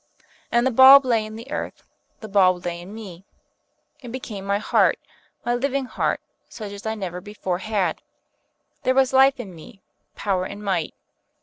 And 0.51 0.65
the 0.65 0.71
bulb 0.71 1.05
lay 1.05 1.23
in 1.27 1.35
the 1.35 1.51
earth, 1.51 1.83
the 2.21 2.27
bulb 2.27 2.65
lay 2.65 2.81
in 2.81 2.91
me, 2.95 3.23
it 3.99 4.11
became 4.11 4.43
my 4.43 4.57
heart, 4.57 4.97
my 5.45 5.53
living 5.53 5.85
heart, 5.85 6.19
such 6.49 6.71
as 6.71 6.87
I 6.87 6.95
never 6.95 7.21
before 7.21 7.59
had. 7.59 8.01
There 8.81 8.95
was 8.95 9.13
life 9.13 9.39
in 9.39 9.53
me, 9.53 9.79
power 10.15 10.45
and 10.45 10.63
might. 10.63 10.95